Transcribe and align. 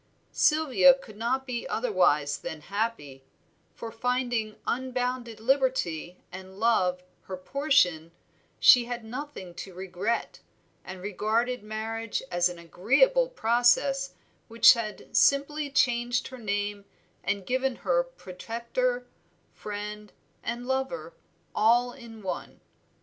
Sylvia 0.31 0.95
could 0.95 1.15
not 1.15 1.45
be 1.45 1.67
otherwise 1.67 2.39
than 2.39 2.61
happy, 2.61 3.23
for 3.75 3.91
finding 3.91 4.55
unbounded 4.65 5.39
liberty 5.39 6.17
and 6.31 6.59
love 6.59 7.03
her 7.25 7.37
portion, 7.37 8.11
she 8.59 8.85
had 8.85 9.05
nothing 9.05 9.53
to 9.53 9.75
regret, 9.75 10.39
and 10.83 11.03
regarded 11.03 11.61
marriage 11.61 12.23
as 12.31 12.49
an 12.49 12.57
agreeable 12.57 13.29
process 13.29 14.15
which 14.47 14.73
had 14.73 15.15
simply 15.15 15.69
changed 15.69 16.29
her 16.29 16.39
name 16.39 16.85
and 17.23 17.45
given 17.45 17.75
her 17.75 18.01
protector, 18.01 19.05
friend, 19.53 20.13
and 20.41 20.65
lover 20.67 21.13
all 21.53 21.93
in 21.93 22.23
one. 22.23 22.59